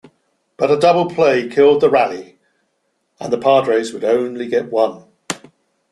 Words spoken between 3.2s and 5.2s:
the Padres would only get one.